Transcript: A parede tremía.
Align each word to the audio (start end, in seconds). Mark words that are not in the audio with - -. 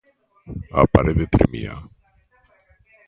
A 0.79 0.83
parede 0.93 1.25
tremía. 1.35 1.75